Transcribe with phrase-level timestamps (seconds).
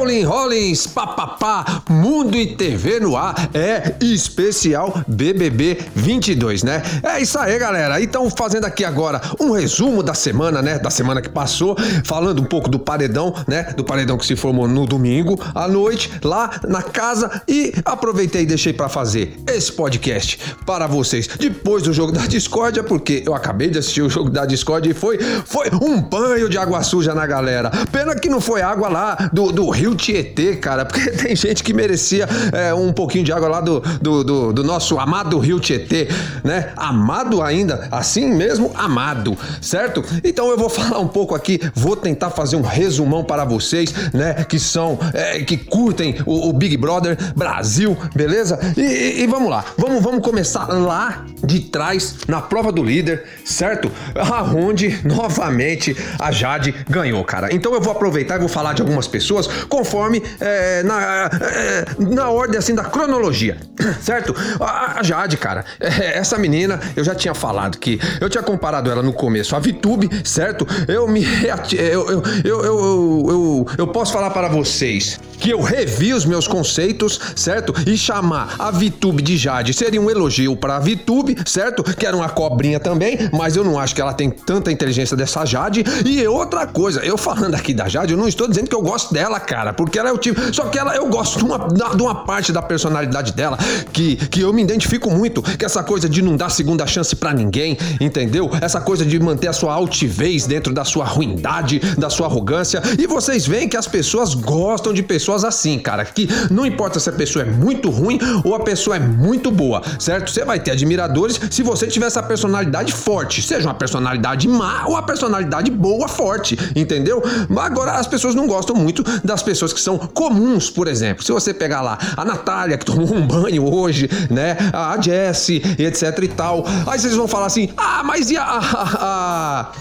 [0.00, 6.82] Rolling Rollins, papapá, Mundo e TV no ar, é especial BBB 22, né?
[7.02, 8.00] É isso aí, galera.
[8.00, 10.78] Então, fazendo aqui agora um resumo da semana, né?
[10.78, 13.74] Da semana que passou, falando um pouco do paredão, né?
[13.76, 18.46] Do paredão que se formou no domingo à noite, lá na casa, e aproveitei e
[18.46, 23.68] deixei para fazer esse podcast para vocês depois do jogo da discórdia, porque eu acabei
[23.68, 27.26] de assistir o jogo da discórdia e foi, foi um banho de água suja na
[27.26, 27.70] galera.
[27.92, 31.72] Pena que não foi água lá do, do rio Tietê, cara, porque tem gente que
[31.72, 36.08] merecia é, um pouquinho de água lá do, do, do, do nosso amado rio Tietê,
[36.44, 36.72] né?
[36.76, 40.04] Amado ainda, assim mesmo, amado, certo?
[40.24, 44.44] Então eu vou falar um pouco aqui, vou tentar fazer um resumão para vocês, né?
[44.44, 48.58] Que são, é, que curtem o, o, Big Brother Brasil, beleza?
[48.76, 53.24] E, e, e vamos lá, vamos, vamos começar lá de trás na prova do líder,
[53.44, 53.90] certo?
[54.14, 57.54] Aonde novamente a Jade ganhou, cara.
[57.54, 59.48] Então eu vou aproveitar e vou falar de algumas pessoas
[59.80, 63.56] conforme é, na, é, na ordem assim da cronologia,
[64.02, 64.34] certo?
[64.60, 68.90] A, a Jade, cara, é, essa menina, eu já tinha falado que eu tinha comparado
[68.90, 70.66] ela no começo a Vitube, certo?
[70.86, 71.24] Eu me
[71.72, 76.46] eu, eu, eu, eu, eu, eu posso falar para vocês que eu revi os meus
[76.46, 77.74] conceitos, certo?
[77.86, 81.82] E chamar a Vitube de Jade seria um elogio para a Vitube, certo?
[81.82, 85.44] Que era uma cobrinha também, mas eu não acho que ela tem tanta inteligência dessa
[85.46, 85.82] Jade.
[86.04, 89.14] E outra coisa, eu falando aqui da Jade, eu não estou dizendo que eu gosto
[89.14, 90.40] dela, cara, porque ela é o tipo.
[90.54, 93.58] Só que ela, eu gosto de uma, de uma parte da personalidade dela
[93.92, 97.32] que, que eu me identifico muito, que essa coisa de não dar segunda chance para
[97.32, 98.50] ninguém, entendeu?
[98.60, 102.82] Essa coisa de manter a sua altivez dentro da sua ruindade, da sua arrogância.
[102.98, 107.08] E vocês veem que as pessoas gostam de pessoas assim, cara, que não importa se
[107.08, 110.30] a pessoa é muito ruim ou a pessoa é muito boa, certo?
[110.30, 114.96] Você vai ter admiradores se você tiver essa personalidade forte, seja uma personalidade má ou
[114.96, 117.22] a personalidade boa forte, entendeu?
[117.56, 121.24] Agora as pessoas não gostam muito das pessoas que são comuns, por exemplo.
[121.24, 124.56] Se você pegar lá a Natália, que tomou um banho hoje, né?
[124.72, 126.64] A Jessie, etc e tal.
[126.86, 129.72] Aí vocês vão falar assim: ah, mas e a, a, a,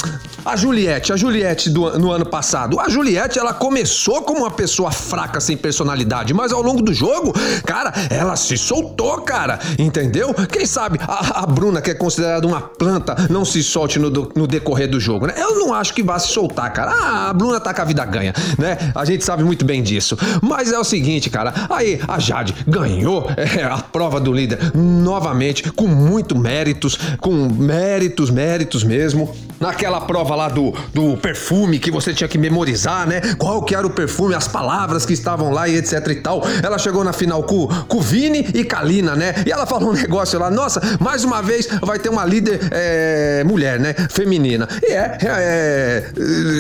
[0.46, 1.14] a Juliette?
[1.14, 2.80] A Juliette do, no ano passado?
[2.80, 7.34] A Juliette, ela começou como uma pessoa fraca sem personalidade, mas ao longo do jogo,
[7.66, 10.34] cara, ela se soltou, cara, entendeu?
[10.52, 14.48] Quem sabe a, a Bruna, que é considerada uma planta, não se solte no, no,
[14.48, 15.34] decorrer do jogo, né?
[15.38, 16.92] Eu não acho que vá se soltar, cara.
[16.92, 18.78] Ah, a Bruna tá com a vida ganha, né?
[18.96, 20.18] A gente sabe muito bem disso.
[20.42, 25.72] Mas é o seguinte, cara, aí a Jade ganhou é, a prova do líder novamente,
[25.72, 29.34] com muito méritos, com méritos, méritos mesmo.
[29.59, 33.22] Naquela prova lá do, do perfume que você tinha que memorizar, né?
[33.38, 36.42] Qual que era o perfume, as palavras que estavam lá e etc e tal.
[36.64, 39.34] Ela chegou na final com, com Vini e Kalina, né?
[39.46, 43.44] E ela falou um negócio lá, nossa, mais uma vez vai ter uma líder é,
[43.46, 43.94] mulher, né?
[44.09, 44.68] Feminina.
[44.81, 46.12] E é, é,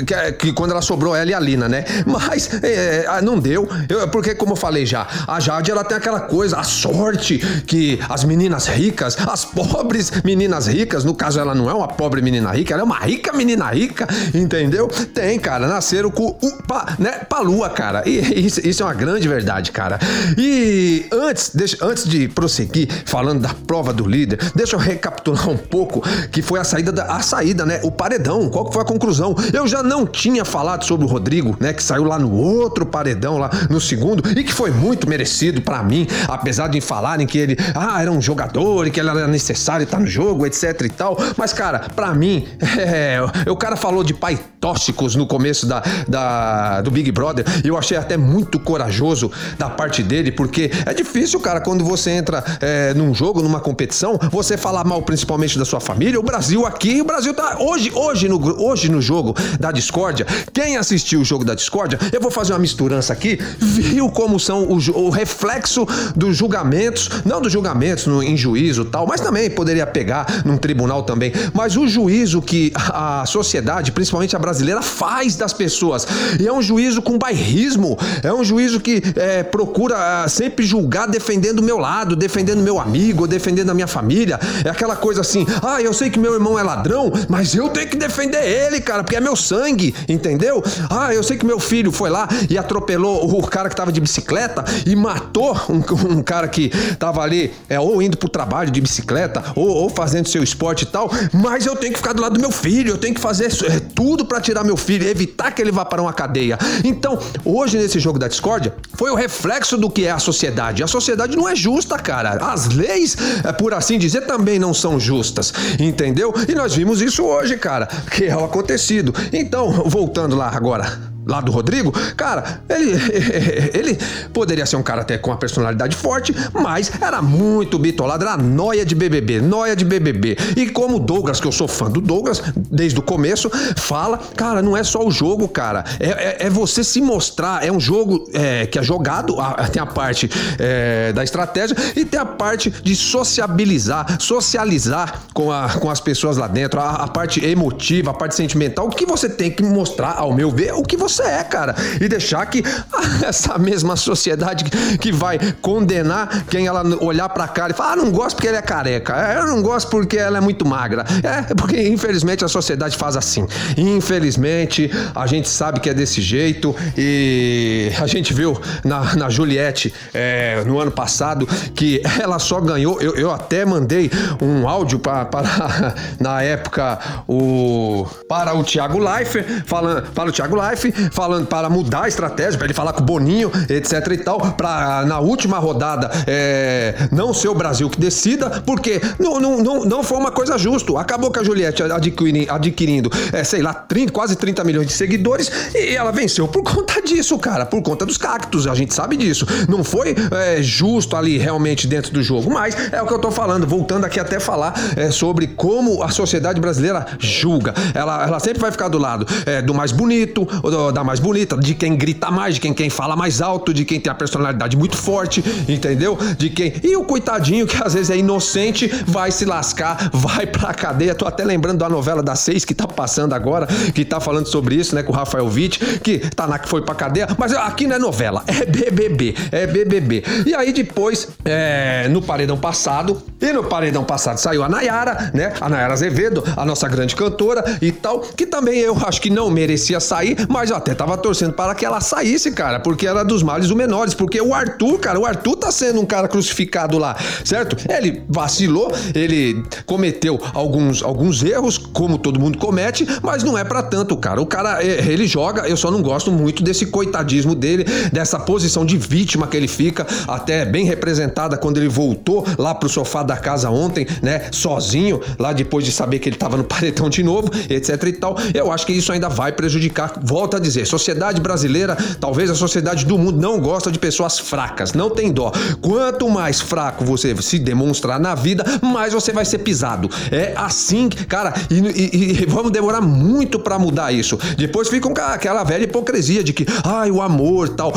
[0.05, 1.85] que, é, que, quando ela sobrou ela e a Lina, né?
[2.05, 6.21] Mas é, não deu, eu, porque como eu falei já, a Jade ela tem aquela
[6.21, 11.69] coisa, a sorte que as meninas ricas, as pobres meninas ricas, no caso ela não
[11.69, 14.87] é uma pobre menina rica, ela é uma rica menina rica, entendeu?
[14.87, 16.33] Tem, cara, nasceram com,
[16.67, 18.03] pa, né, pra lua, cara.
[18.05, 19.99] E, isso, isso é uma grande verdade, cara.
[20.37, 25.57] E antes, deixa, antes de prosseguir falando da prova do líder, deixa eu recapitular um
[25.57, 26.01] pouco
[26.31, 27.79] que foi a saída da a saída, né?
[27.83, 28.49] O paredão.
[28.49, 29.35] Qual que foi a conclusão?
[29.53, 33.37] Eu já não tinha falado sobre o Rodrigo, né, que saiu lá no outro paredão
[33.37, 37.57] lá no segundo e que foi muito merecido para mim, apesar de falarem que ele,
[37.75, 41.17] ah, era um jogador e que ele era necessário estar no jogo, etc e tal.
[41.37, 42.47] Mas cara, para mim,
[42.87, 43.19] é,
[43.49, 47.77] o cara falou de pai tóxicos no começo da, da do Big Brother e eu
[47.77, 52.93] achei até muito corajoso da parte dele, porque é difícil, cara, quando você entra é,
[52.93, 56.19] num jogo, numa competição, você falar mal principalmente da sua família.
[56.19, 60.25] O Brasil aqui, o Brasil tá hoje, hoje no, hoje no jogo da discórdia.
[60.53, 64.63] Quem assistiu o jogo da discórdia, eu vou fazer uma misturança aqui, viu como são
[64.63, 69.85] o, o reflexo dos julgamentos, não dos julgamentos no, em juízo tal, mas também poderia
[69.85, 75.53] pegar num tribunal também, mas o juízo que a sociedade, principalmente a brasileira, faz das
[75.53, 76.05] pessoas.
[76.39, 81.07] E é um juízo com bairrismo, é um juízo que é, procura ah, sempre julgar
[81.07, 84.39] defendendo o meu lado, defendendo meu amigo, defendendo a minha família.
[84.63, 87.87] É aquela coisa assim: ah, eu sei que meu irmão é ladrão, mas eu tenho
[87.87, 90.63] que defender ele, cara, porque é meu sangue, entendeu?
[90.89, 93.99] Ah, eu sei que meu filho foi lá e atropelou o cara que tava de
[93.99, 98.81] bicicleta e matou um, um cara que tava ali, é, ou indo pro trabalho de
[98.81, 102.33] bicicleta, ou, ou, fazendo seu esporte e tal, mas eu tenho que ficar do lado
[102.33, 105.61] do meu filho, eu tenho que fazer é, tudo para tirar meu filho, evitar que
[105.61, 106.57] ele vá para uma cadeia.
[106.83, 110.83] Então, hoje nesse jogo da discórdia foi o reflexo do que é a sociedade.
[110.83, 112.31] A sociedade não é justa, cara.
[112.51, 116.33] As leis, é, por assim dizer, também não são justas, entendeu?
[116.47, 119.13] E nós vimos isso hoje, cara, que é o acontecido.
[119.31, 122.91] Então, voltando lá agora lá do Rodrigo, cara, ele,
[123.73, 123.97] ele
[124.33, 128.85] poderia ser um cara até com uma personalidade forte, mas era muito bitolado, era noia
[128.85, 130.35] de BBB, noia de BBB.
[130.57, 134.61] E como o Douglas, que eu sou fã do Douglas, desde o começo, fala, cara,
[134.61, 138.27] não é só o jogo, cara, é, é, é você se mostrar, é um jogo
[138.33, 139.35] é, que é jogado,
[139.71, 145.69] tem a parte é, da estratégia e tem a parte de sociabilizar, socializar com, a,
[145.69, 149.29] com as pessoas lá dentro, a, a parte emotiva, a parte sentimental, o que você
[149.29, 151.75] tem que mostrar, ao meu ver, o que você é, cara.
[151.99, 152.63] E deixar que
[153.25, 154.65] essa mesma sociedade
[154.99, 158.57] que vai condenar quem ela olhar pra cara e falar, ah, não gosto porque ele
[158.57, 161.05] é careca, é, eu não gosto porque ela é muito magra.
[161.23, 163.47] É, porque infelizmente a sociedade faz assim.
[163.77, 169.93] Infelizmente, a gente sabe que é desse jeito e a gente viu na, na Juliette
[170.13, 173.01] é, no ano passado que ela só ganhou.
[173.01, 174.11] Eu, eu até mandei
[174.41, 180.55] um áudio para, para na época o para o Thiago Life falando para o Thiago
[180.55, 184.39] Life falando para mudar a estratégia para ele falar com o Boninho etc e tal
[184.53, 189.85] para na última rodada é, não ser o Brasil que decida porque não, não, não,
[189.85, 194.35] não foi uma coisa justa acabou que a Juliette adquirindo, é, sei lá 30, quase
[194.35, 198.67] 30 milhões de seguidores e ela venceu por conta disso cara por conta dos cactos
[198.67, 203.01] a gente sabe disso não foi é, justo ali realmente dentro do jogo mas é
[203.01, 207.05] o que eu tô falando voltando aqui até falar é, sobre como a sociedade brasileira
[207.19, 207.73] julga.
[207.93, 211.57] Ela, ela sempre vai ficar do lado é, do mais bonito, do, da mais bonita,
[211.57, 214.77] de quem grita mais, de quem, quem fala mais alto, de quem tem a personalidade
[214.77, 216.17] muito forte, entendeu?
[216.37, 216.73] De quem.
[216.83, 221.15] E o coitadinho que às vezes é inocente vai se lascar, vai pra cadeia.
[221.15, 224.75] Tô até lembrando da novela da seis que tá passando agora, que tá falando sobre
[224.75, 227.27] isso, né, com o Rafael Witt, que tá na que foi pra cadeia.
[227.37, 230.23] Mas aqui não é novela, é BBB, é BBB.
[230.45, 235.53] E aí depois, é, no paredão passado, e no paredão passado saiu a Nayara, né?
[235.59, 239.49] A Nayara Azevedo, a nossa grande cantora e tal, que também eu acho que não
[239.49, 243.43] merecia sair, mas eu até tava torcendo para que ela saísse, cara, porque era dos
[243.43, 247.15] males o menores, porque o Arthur, cara, o Arthur tá sendo um cara crucificado lá,
[247.45, 247.77] certo?
[247.89, 253.83] Ele vacilou, ele cometeu alguns, alguns erros, como todo mundo comete, mas não é para
[253.83, 254.41] tanto, cara.
[254.41, 258.85] O cara, é, ele joga, eu só não gosto muito desse coitadismo dele, dessa posição
[258.85, 263.37] de vítima que ele fica, até bem representada quando ele voltou lá pro sofá da
[263.37, 267.49] casa ontem, né, sozinho, lá depois de saber que ele tava no paredão de novo,
[267.69, 268.37] etc e tal.
[268.53, 270.13] Eu acho que isso ainda vai prejudicar.
[270.21, 274.93] Volto a dizer, sociedade brasileira, talvez a sociedade do mundo não gosta de pessoas fracas,
[274.93, 275.51] não tem dó.
[275.81, 280.09] Quanto mais fraco você se demonstrar na vida, mais você vai ser pisado.
[280.31, 284.37] É assim, cara, e, e, e vamos demorar muito para mudar isso.
[284.57, 287.93] Depois ficam com aquela velha hipocrisia de que, ai, o amor tal.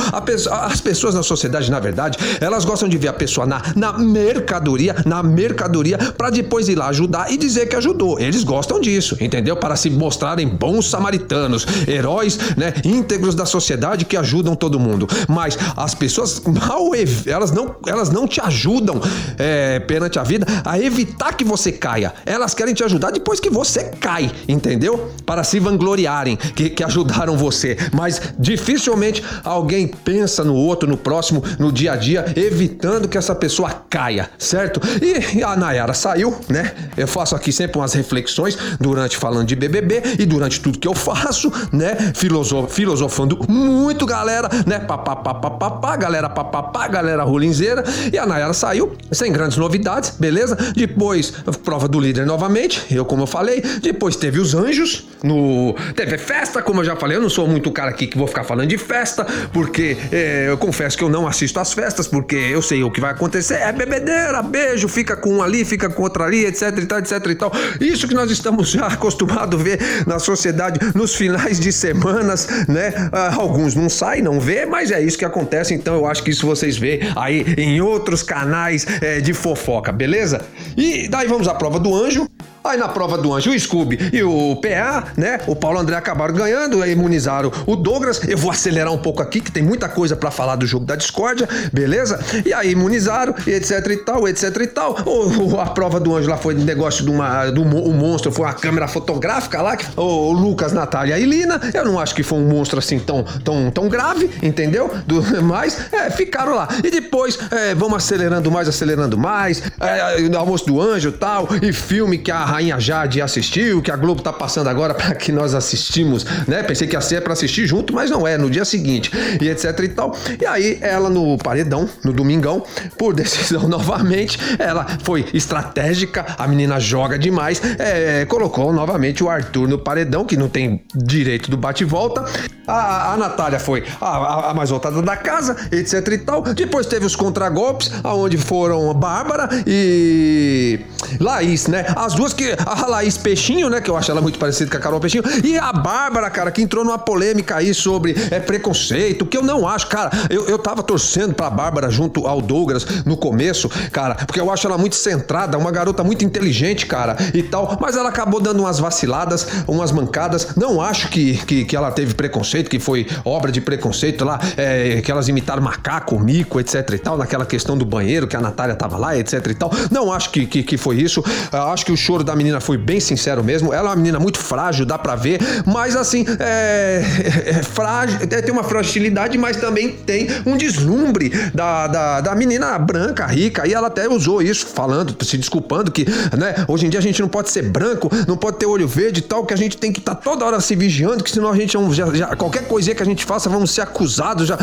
[0.51, 4.97] as pessoas na sociedade, na verdade, elas gostam de ver a pessoa na, na mercadoria,
[5.05, 8.19] na mercadoria, para depois ir lá ajudar e dizer que ajudou.
[8.19, 9.57] Eles gostam disso, entendeu?
[9.57, 15.09] Para se mostrarem bons samaritanos, heróis, né, íntegros da sociedade que ajudam todo mundo.
[15.29, 16.93] Mas as pessoas mal
[17.27, 19.01] elas não, elas não te ajudam
[19.39, 22.13] é, perante a vida a evitar que você caia.
[22.25, 25.11] Elas querem te ajudar depois que você cai, entendeu?
[25.27, 27.77] Para se vangloriarem que, que ajudaram você.
[27.93, 33.35] Mas dificilmente alguém pensa no outro, no próximo, no dia a dia, evitando que essa
[33.35, 34.81] pessoa caia, certo?
[35.01, 36.73] E a Nayara saiu, né?
[36.97, 40.95] Eu faço aqui sempre umas reflexões durante falando de BBB e durante tudo que eu
[40.95, 42.13] faço, né?
[42.53, 44.79] Filosof, filosofando muito, galera, né?
[44.79, 47.83] Papapá, galera papapá, galera rulinzeira.
[48.13, 50.57] E a Nayara saiu sem grandes novidades, beleza?
[50.77, 51.33] Depois,
[51.65, 53.63] prova do líder novamente, eu como eu falei.
[53.81, 57.17] Depois teve os anjos, no teve festa, como eu já falei.
[57.17, 60.59] Eu não sou muito cara aqui que vou ficar falando de festa, porque é, eu
[60.59, 63.55] confesso que eu não assisto às festas, porque eu sei o que vai acontecer.
[63.55, 67.27] É bebedeira, beijo, fica com um ali, fica com outro ali, etc e tal, etc
[67.27, 67.53] e tal.
[67.81, 72.93] Isso que nós estamos já acostumados a ver na sociedade nos finais de semanas, né?
[73.13, 75.75] Ah, alguns não saem, não vê, mas é isso que acontece.
[75.75, 80.43] Então eu acho que isso vocês vê aí em outros canais é, de fofoca, beleza?
[80.77, 82.29] E daí vamos à prova do anjo.
[82.65, 85.41] Aí na prova do Anjo, o Scooby e o PA, né?
[85.47, 88.21] O Paulo André acabaram ganhando, imunizaram o Douglas.
[88.27, 90.95] Eu vou acelerar um pouco aqui, que tem muita coisa para falar do jogo da
[90.95, 92.21] discórdia, beleza?
[92.45, 94.97] E aí imunizaram, etc e tal, etc e tal.
[95.05, 97.51] O, a prova do Anjo lá foi negócio de uma.
[97.51, 101.61] Do o monstro, foi uma câmera fotográfica lá, que, o, Lucas, Natália e Lina.
[101.75, 104.91] Eu não acho que foi um monstro assim tão, tão, tão grave, entendeu?
[105.07, 106.69] Do, mas é, ficaram lá.
[106.85, 109.63] E depois, é, vamos acelerando mais, acelerando mais.
[109.81, 114.21] É, almoço do Anjo tal, e filme que a Rainha Jade assistiu, que a Globo
[114.21, 116.63] tá passando agora para que nós assistimos, né?
[116.63, 119.79] Pensei que ia ser para assistir junto, mas não é, no dia seguinte, e etc
[119.81, 120.15] e tal.
[120.39, 122.63] E aí ela no paredão, no domingão,
[122.99, 129.67] por decisão novamente, ela foi estratégica, a menina joga demais, é, colocou novamente o Arthur
[129.67, 132.23] no paredão, que não tem direito do bate-volta.
[132.67, 136.43] A, a Natália foi a, a, mais voltada da casa, etc e tal.
[136.43, 140.79] Depois teve os contragolpes, aonde foram Bárbara e
[141.19, 141.85] Laís, né?
[141.97, 142.42] As duas que.
[142.65, 143.81] A Laís Peixinho, né?
[143.81, 145.23] Que eu acho ela muito parecida com a Carol Peixinho.
[145.45, 149.67] E a Bárbara, cara, que entrou numa polêmica aí sobre é, preconceito, que eu não
[149.67, 150.11] acho, cara.
[150.31, 154.67] Eu, eu tava torcendo pra Bárbara junto ao Douglas no começo, cara, porque eu acho
[154.67, 157.79] ela muito centrada, uma garota muito inteligente, cara, e tal.
[157.81, 160.55] Mas ela acabou dando umas vaciladas, umas mancadas.
[160.57, 165.01] Não acho que, que, que ela teve preconceito, que foi obra de preconceito lá, é,
[165.01, 168.75] que elas imitaram macaco, mico, etc e tal, naquela questão do banheiro, que a Natália
[168.75, 169.71] tava lá, etc e tal.
[169.91, 171.23] Não acho que, que, que foi isso.
[171.53, 173.73] Eu acho que o choro da menina foi bem sincero mesmo.
[173.73, 177.05] Ela é uma menina muito frágil, dá pra ver, mas assim, é,
[177.47, 182.35] é, é frágil, é, tem uma fragilidade, mas também tem um deslumbre da, da, da
[182.35, 186.91] menina branca, rica, e ela até usou isso, falando, se desculpando que, né, hoje em
[186.91, 189.53] dia a gente não pode ser branco, não pode ter olho verde e tal, que
[189.53, 192.15] a gente tem que estar tá toda hora se vigiando, que senão a gente já,
[192.15, 194.59] já, qualquer coisinha que a gente faça, vamos ser acusados, já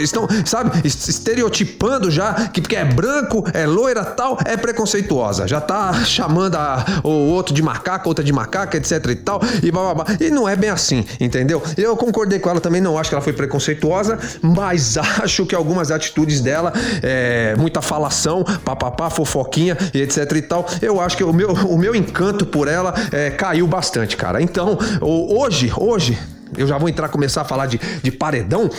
[0.00, 5.92] estão, sabe, estereotipando já que porque é branco, é loira tal, é preconceituosa, já tá
[6.04, 9.94] chamando a, o outro de macaco, outra de macaca, etc e tal, e blá.
[10.20, 11.62] E não é bem assim, entendeu?
[11.76, 15.90] Eu concordei com ela também, não acho que ela foi preconceituosa, mas acho que algumas
[15.90, 16.72] atitudes dela,
[17.02, 21.78] é, muita falação, papapá, fofoquinha e etc e tal, eu acho que o meu, o
[21.78, 24.40] meu encanto por ela é, caiu bastante, cara.
[24.40, 26.18] Então, hoje, hoje,
[26.56, 28.70] eu já vou entrar, começar a falar de, de paredão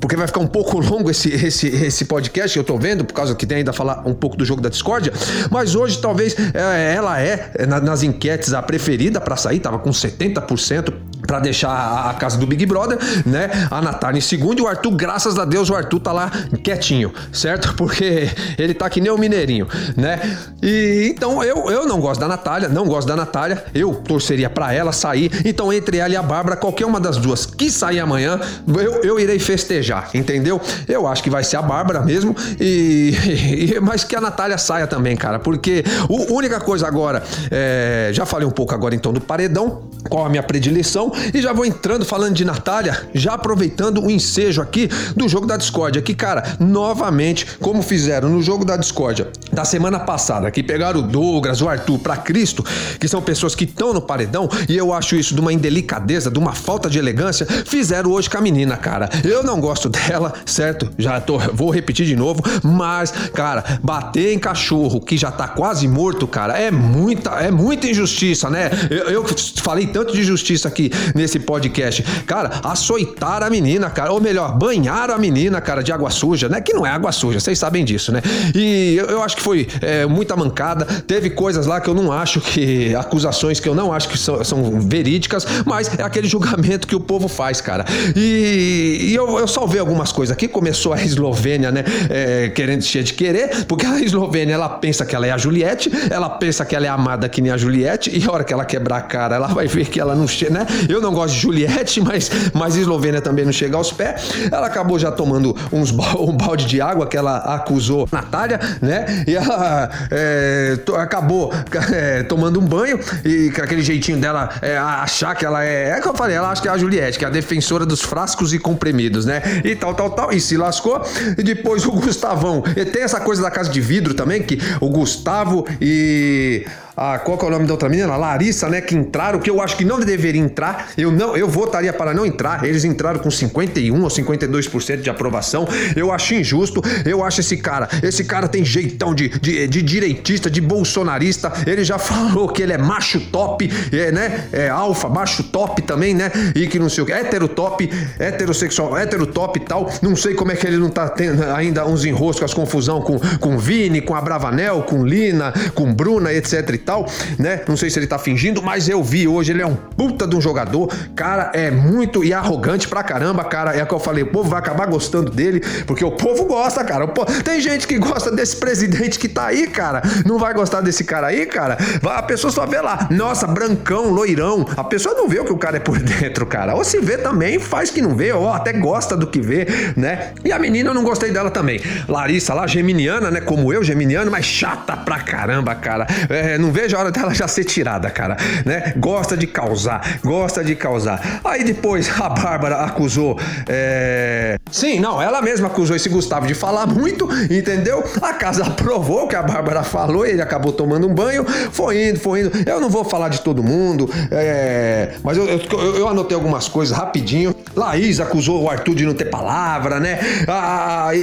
[0.00, 3.14] porque vai ficar um pouco longo esse, esse, esse podcast que eu tô vendo, por
[3.14, 5.12] causa que tem ainda falar um pouco do jogo da discórdia.
[5.50, 10.92] Mas hoje, talvez, é, ela é, nas enquetes, a preferida para sair, tava com 70%
[11.26, 13.50] para deixar a casa do Big Brother, né?
[13.70, 16.30] A Natália em segundo e o Arthur, graças a Deus, o Arthur tá lá
[16.62, 17.74] quietinho, certo?
[17.76, 20.20] Porque ele tá que nem o Mineirinho, né?
[20.62, 24.72] E então eu, eu não gosto da Natália, não gosto da Natália, eu torceria para
[24.72, 25.30] ela sair.
[25.44, 29.20] Então, entre ela e a Bárbara, qualquer uma das duas que sair amanhã, eu, eu
[29.20, 30.60] irei festejar, entendeu?
[30.88, 33.14] Eu acho que vai ser a Bárbara mesmo, e,
[33.74, 38.24] e mas que a Natália saia também, cara, porque a única coisa agora, é, já
[38.26, 41.05] falei um pouco agora então do paredão, qual a minha predileção.
[41.32, 45.56] E já vou entrando falando de Natália, já aproveitando o ensejo aqui do jogo da
[45.56, 46.02] discórdia.
[46.02, 51.02] Que, cara, novamente, como fizeram no jogo da discórdia da semana passada, que pegaram o
[51.02, 52.64] Douglas, o Arthur para Cristo,
[53.00, 56.38] que são pessoas que estão no paredão, e eu acho isso de uma indelicadeza, de
[56.38, 59.08] uma falta de elegância, fizeram hoje com a menina, cara.
[59.24, 60.90] Eu não gosto dela, certo?
[60.98, 65.88] Já tô, vou repetir de novo, mas, cara, bater em cachorro que já tá quase
[65.88, 68.70] morto, cara, é muita, é muita injustiça, né?
[68.90, 69.24] Eu, eu
[69.62, 72.02] falei tanto de justiça aqui nesse podcast.
[72.26, 74.12] Cara, açoitar a menina, cara.
[74.12, 76.60] Ou melhor, banhar a menina, cara, de água suja, né?
[76.60, 78.22] Que não é água suja, vocês sabem disso, né?
[78.54, 80.84] E eu, eu acho que foi é, muita mancada.
[81.06, 82.94] Teve coisas lá que eu não acho que.
[82.94, 87.00] acusações que eu não acho que são, são verídicas, mas é aquele julgamento que o
[87.00, 87.84] povo faz, cara.
[88.14, 90.48] E, e eu, eu salvei algumas coisas aqui.
[90.48, 91.84] Começou a Eslovênia, né?
[92.10, 95.90] É, querendo cheia de querer, porque a Eslovênia ela pensa que ela é a Juliette,
[96.10, 98.64] ela pensa que ela é amada que nem a Juliette, e a hora que ela
[98.64, 100.66] quebrar a cara, ela vai ver que ela não chega, né?
[100.88, 104.30] Eu não gosto de Juliette, mas, mas Eslovênia também não chega aos pés.
[104.50, 109.24] Ela acabou já tomando uns, um balde de água que ela acusou Natália, né?
[109.26, 111.52] E ela é, acabou
[111.92, 115.90] é, tomando um banho e com aquele jeitinho dela é, achar que ela é.
[115.90, 118.02] É que eu falei, ela acha que é a Juliette, que é a defensora dos
[118.02, 119.42] frascos e comprimidos, né?
[119.64, 120.32] E tal, tal, tal.
[120.32, 121.02] E se lascou.
[121.36, 122.62] E depois o Gustavão.
[122.76, 126.66] E tem essa coisa da casa de vidro também, que o Gustavo e
[126.96, 128.16] a qual que é o nome da outra menina?
[128.16, 128.80] Larissa, né?
[128.80, 130.92] Que entraram, que eu acho que não deveria entrar.
[130.96, 132.64] Eu não, eu votaria para não entrar.
[132.64, 135.68] Eles entraram com 51 ou 52% de aprovação.
[135.94, 136.82] Eu acho injusto.
[137.04, 141.52] Eu acho esse cara, esse cara tem jeitão de, de, de direitista, de bolsonarista.
[141.66, 144.48] Ele já falou que ele é macho top, é, né?
[144.50, 146.32] É alfa, macho top também, né?
[146.54, 149.90] E que não sei o que, hétero top, heterossexual, hétero top e tal.
[150.00, 153.18] Não sei como é que ele não tá tendo ainda uns enroscos, as confusão com,
[153.38, 157.04] com Vini, com a Bravanel, com Lina, com Bruna, etc tal,
[157.38, 157.62] né?
[157.68, 160.36] Não sei se ele tá fingindo, mas eu vi hoje, ele é um puta de
[160.36, 163.76] um jogador, cara, é muito e arrogante pra caramba, cara.
[163.76, 166.84] É o que eu falei, o povo vai acabar gostando dele, porque o povo gosta,
[166.84, 167.06] cara.
[167.44, 170.02] Tem gente que gosta desse presidente que tá aí, cara.
[170.24, 171.76] Não vai gostar desse cara aí, cara?
[172.04, 174.64] A pessoa só vê lá, nossa, brancão, loirão.
[174.76, 176.74] A pessoa não vê o que o cara é por dentro, cara.
[176.76, 179.66] Ou se vê também, faz que não vê, ou até gosta do que vê,
[179.96, 180.32] né?
[180.44, 181.80] E a menina eu não gostei dela também.
[182.08, 183.40] Larissa lá, geminiana, né?
[183.40, 186.06] Como eu, geminiano, mas chata pra caramba, cara.
[186.28, 188.92] É, não vejo a hora dela já ser tirada, cara, né?
[188.98, 191.40] Gosta de causar, gosta de causar.
[191.42, 193.38] Aí depois a Bárbara acusou.
[193.66, 194.58] É...
[194.70, 198.04] Sim, não, ela mesma acusou esse Gustavo de falar muito, entendeu?
[198.20, 202.20] A casa aprovou o que a Bárbara falou, ele acabou tomando um banho, foi indo,
[202.20, 202.52] foi indo.
[202.68, 205.14] Eu não vou falar de todo mundo, é...
[205.22, 207.54] mas eu, eu, eu, anotei algumas coisas rapidinho.
[207.74, 210.18] Laís acusou o Arthur de não ter palavra, né?
[210.46, 211.18] Ah, e,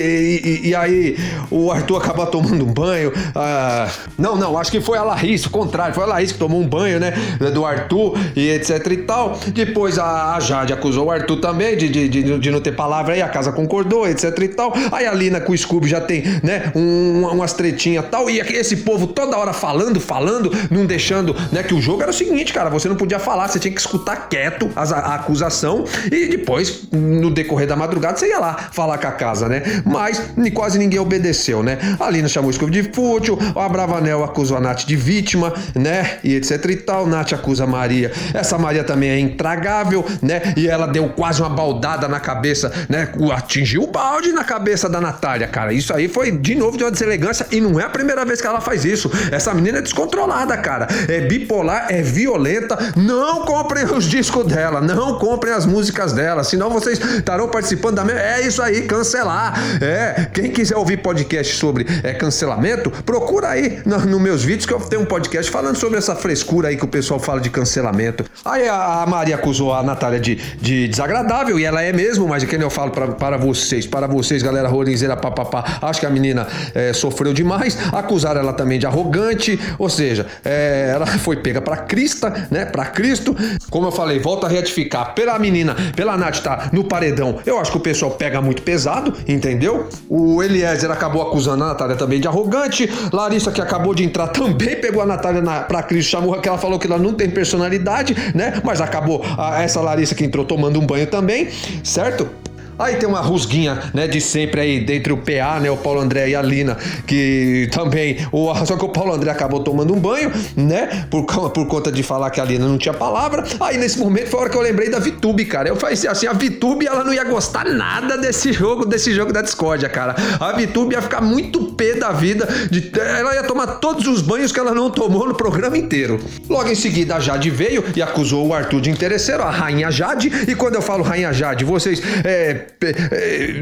[0.63, 1.17] e, e, aí
[1.51, 3.11] o Arthur acabou tomando um banho.
[3.35, 6.59] Ah, não, não, acho que foi a Laís, o contrário, foi a Laís que tomou
[6.59, 7.13] um banho, né?
[7.53, 9.39] Do Arthur e etc e tal.
[9.53, 13.13] Depois a, a Jade acusou o Arthur também de, de, de, de, não ter palavra
[13.13, 14.73] aí, a casa concordou, etc e tal.
[14.91, 18.29] Aí a Lina com o Scooby já tem, né, um, umas tretinhas tal.
[18.29, 21.63] E esse povo toda hora falando, falando, não deixando, né?
[21.63, 24.27] Que o jogo era o seguinte, cara, você não podia falar, você tinha que escutar
[24.29, 29.07] quieto a, a acusação e depois, no decorrer da madrugada, você ia lá falar com
[29.07, 29.61] a casa, né?
[29.85, 30.21] Mas
[30.53, 31.77] quase ninguém obedeceu, né?
[31.99, 35.32] A Lina chamou o Scooby de fútil, a Bravanel acusou a Nath de vítima,
[35.75, 36.19] né?
[36.23, 37.07] E etc e tal.
[37.07, 38.11] Nath acusa Maria.
[38.33, 40.53] Essa Maria também é intragável, né?
[40.55, 43.09] E ela deu quase uma baldada na cabeça, né?
[43.35, 45.73] Atingiu o balde na cabeça da Natália, cara.
[45.73, 48.47] Isso aí foi de novo de uma deselegância e não é a primeira vez que
[48.47, 49.11] ela faz isso.
[49.31, 50.87] Essa menina é descontrolada, cara.
[51.07, 52.77] É bipolar, é violenta.
[52.95, 58.05] Não comprem os discos dela, não comprem as músicas dela, senão vocês estarão participando da
[58.05, 58.21] mesma.
[58.21, 59.53] É isso aí, cancelar.
[59.81, 64.73] É, quem quiser ouvir podcast sobre é, cancelamento, procura aí nos no meus vídeos que
[64.73, 68.25] eu tenho um podcast falando sobre essa frescura aí que o pessoal fala de cancelamento.
[68.43, 72.47] Aí a, Maria acusou a Natália de, de desagradável, e ela é mesmo, mas é
[72.47, 76.47] que eu falo pra, para vocês, para vocês, galera rolinzeira, papapá, acho que a menina
[76.73, 81.77] é, sofreu demais, acusaram ela também de arrogante, ou seja, é, ela foi pega pra
[81.77, 83.35] Crista, né, pra Cristo,
[83.69, 87.69] como eu falei, volta a retificar, pela menina, pela Nath tá no paredão, eu acho
[87.69, 89.87] que o pessoal pega muito pesado, entendeu?
[90.09, 92.89] O Eliezer acabou acusando a Natália também de arrogante.
[93.11, 96.57] Larissa, que acabou de entrar, também pegou a Natália na, pra Cris, chamou que ela
[96.57, 98.61] falou que ela não tem personalidade, né?
[98.63, 101.49] Mas acabou a, essa Larissa que entrou tomando um banho também,
[101.83, 102.29] certo?
[102.77, 106.29] Aí tem uma rusguinha, né, de sempre aí, dentre o PA, né, o Paulo André
[106.29, 110.31] e a Lina, que também, o, só que o Paulo André acabou tomando um banho,
[110.55, 113.43] né, por, por conta de falar que a Lina não tinha palavra.
[113.59, 115.69] Aí nesse momento foi a hora que eu lembrei da Vitube, cara.
[115.69, 119.41] Eu falei assim, a Vitube, ela não ia gostar nada desse jogo, desse jogo da
[119.41, 120.15] discórdia, cara.
[120.39, 124.51] A Vitube ia ficar muito pé da vida, de, ela ia tomar todos os banhos
[124.51, 126.19] que ela não tomou no programa inteiro.
[126.49, 130.31] Logo em seguida, a Jade veio e acusou o Arthur de interesseiro, a Rainha Jade,
[130.47, 132.62] e quando eu falo Rainha Jade, vocês é,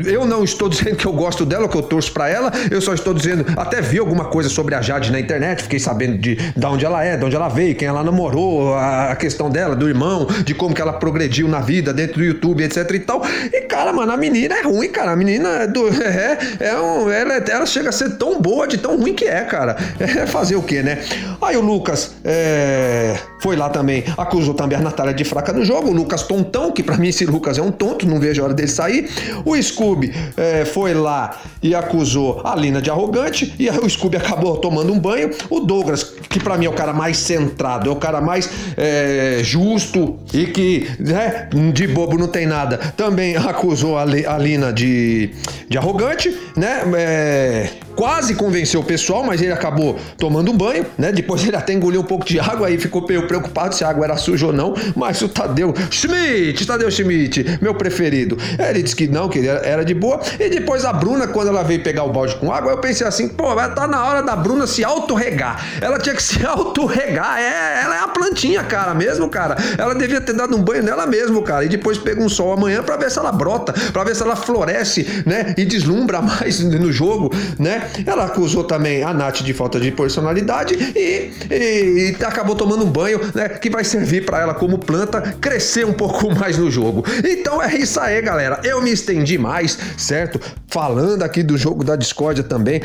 [0.06, 2.94] eu não estou dizendo que eu gosto dela, que eu torço para ela, eu só
[2.94, 6.66] estou dizendo, até vi alguma coisa sobre a Jade na internet, fiquei sabendo de, de
[6.66, 9.88] onde ela é, de onde ela veio, quem ela namorou, a, a questão dela, do
[9.88, 13.22] irmão, de como que ela progrediu na vida dentro do YouTube, etc e tal.
[13.52, 15.12] E cara, mano, a menina é ruim, cara.
[15.12, 18.78] A menina é, do, é, é um, ela, ela chega a ser tão boa de
[18.78, 19.76] tão ruim que é, cara.
[20.00, 21.00] É fazer o quê, né?
[21.42, 23.01] Aí o Lucas é,
[23.40, 25.90] foi lá também, acusou também a Natália de fraca no jogo.
[25.90, 28.54] O Lucas tontão, que para mim esse Lucas é um tonto, não vejo a hora
[28.54, 29.10] dele sair.
[29.46, 34.58] O Scooby é, foi lá e acusou a Lina de arrogante e o Scooby acabou
[34.58, 35.32] tomando um banho.
[35.50, 39.40] O Douglas, que para mim é o cara mais centrado, é o cara mais é,
[39.44, 45.32] justo e que né, de bobo não tem nada, também acusou a, Lina de,
[45.70, 46.82] de arrogante, né?
[46.96, 51.12] É, quase convenceu o pessoal, mas ele acabou tomando um banho, né?
[51.12, 54.18] Depois ele até engoliu um pouco de água aí ficou preocupado se a água era
[54.18, 54.74] suja ou não.
[54.96, 59.84] Mas o Tadeu Schmidt, Tadeu Schmidt, meu preferido, ele disse que não, que ele era
[59.84, 60.20] de boa.
[60.40, 63.28] E depois a Bruna, quando ela veio pegar o balde com água, eu pensei assim,
[63.28, 65.64] pô, vai tá na hora da Bruna se autorregar.
[65.82, 67.40] Ela tinha que se autorregar.
[67.40, 69.56] É, ela é a plantinha, cara, mesmo, cara.
[69.78, 71.66] Ela devia ter dado um banho nela mesmo, cara.
[71.66, 74.36] E depois pega um sol amanhã para ver se ela brota, para ver se ela
[74.36, 75.54] floresce, né?
[75.58, 77.81] E deslumbra mais no jogo, né?
[78.06, 82.90] Ela acusou também a Nath de falta de personalidade e, e, e acabou tomando um
[82.90, 83.50] banho, né?
[83.50, 87.04] Que vai servir para ela como planta crescer um pouco mais no jogo.
[87.28, 88.60] Então é isso aí, galera.
[88.64, 90.40] Eu me estendi mais, certo?
[90.68, 92.82] Falando aqui do jogo da discórdia também.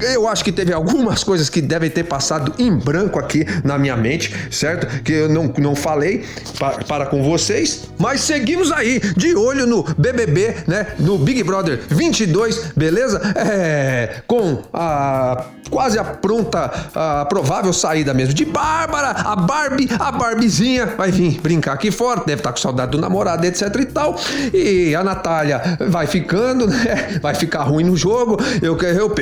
[0.00, 3.96] Eu acho que teve algumas coisas que devem ter passado em branco aqui na minha
[3.96, 5.02] mente, certo?
[5.02, 6.24] Que eu não, não falei
[6.58, 7.88] para, para com vocês.
[7.98, 10.86] Mas seguimos aí, de olho no BBB, né?
[10.98, 13.20] No Big Brother 22, beleza?
[13.36, 20.10] É com a quase a pronta, a provável saída mesmo de Bárbara, a Barbie, a
[20.12, 23.86] Barbizinha vai vir brincar aqui fora, deve estar tá com saudade do namorado, etc e
[23.86, 24.16] tal.
[24.52, 27.18] E a Natália vai ficando, né?
[27.20, 28.36] Vai ficar ruim no jogo.
[28.62, 29.14] Eu, eu,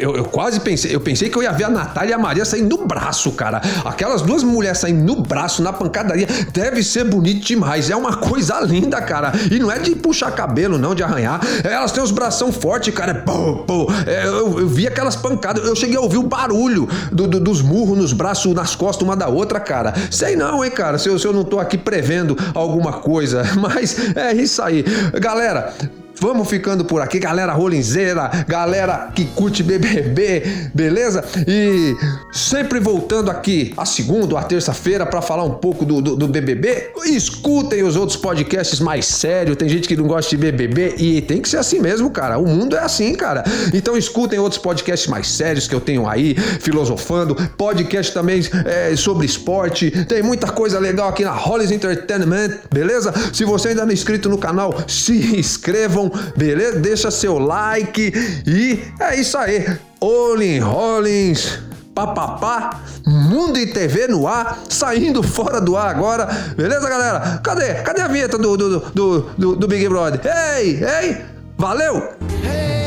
[0.00, 2.44] eu, eu quase pensei, eu pensei que eu ia ver a Natália e a Maria
[2.44, 3.60] saindo no braço, cara.
[3.84, 7.90] Aquelas duas mulheres saindo no braço, na pancadaria, deve ser bonito demais.
[7.90, 9.32] É uma coisa linda, cara.
[9.50, 11.40] E não é de puxar cabelo, não, de arranhar.
[11.62, 13.14] Elas têm os bração fortes, cara.
[13.14, 13.86] Pô, pô.
[14.06, 17.60] É, eu, eu vi aquelas pancadas Eu cheguei a ouvir o barulho do, do, dos
[17.60, 19.92] murros nos braços, nas costas uma da outra, cara.
[20.10, 23.42] Sei não, hein, cara, se eu, se eu não tô aqui prevendo alguma coisa.
[23.58, 24.84] Mas é isso aí.
[25.20, 25.74] Galera,
[26.20, 31.24] Vamos ficando por aqui, galera rolinzeira, galera que curte BBB, beleza?
[31.46, 31.96] E
[32.32, 36.28] sempre voltando aqui a segunda ou a terça-feira para falar um pouco do, do, do,
[36.28, 36.92] BBB.
[37.06, 39.56] Escutem os outros podcasts mais sérios.
[39.56, 42.38] Tem gente que não gosta de BBB e tem que ser assim mesmo, cara.
[42.38, 43.44] O mundo é assim, cara.
[43.72, 47.34] Então escutem outros podcasts mais sérios que eu tenho aí, filosofando.
[47.56, 49.90] Podcast também é, sobre esporte.
[50.06, 53.12] Tem muita coisa legal aqui na Hollis Entertainment, beleza?
[53.32, 56.03] Se você ainda não é inscrito no canal, se inscrevam
[56.36, 56.78] beleza?
[56.80, 58.12] Deixa seu like
[58.46, 59.66] e é isso aí.
[60.00, 61.58] Olin Rollins,
[61.94, 67.40] papapá, Mundo e TV no ar, saindo fora do ar agora, beleza, galera?
[67.42, 67.74] Cadê?
[67.82, 70.20] Cadê a vinheta do, do, do, do, do Big Brother?
[70.56, 71.24] Ei, ei,
[71.56, 72.14] valeu!
[72.42, 72.83] Hey!